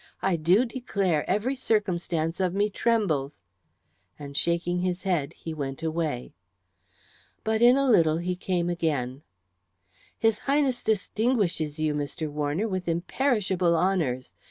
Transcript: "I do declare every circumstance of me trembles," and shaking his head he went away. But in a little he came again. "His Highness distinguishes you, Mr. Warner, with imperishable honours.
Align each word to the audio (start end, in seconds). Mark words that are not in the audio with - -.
"I 0.23 0.35
do 0.35 0.65
declare 0.65 1.29
every 1.29 1.55
circumstance 1.55 2.39
of 2.39 2.55
me 2.55 2.71
trembles," 2.71 3.43
and 4.17 4.35
shaking 4.35 4.79
his 4.79 5.03
head 5.03 5.33
he 5.33 5.53
went 5.53 5.83
away. 5.83 6.33
But 7.43 7.61
in 7.61 7.77
a 7.77 7.87
little 7.87 8.17
he 8.17 8.35
came 8.35 8.67
again. 8.67 9.21
"His 10.17 10.39
Highness 10.39 10.83
distinguishes 10.83 11.77
you, 11.77 11.93
Mr. 11.93 12.31
Warner, 12.31 12.67
with 12.67 12.87
imperishable 12.87 13.75
honours. 13.77 14.33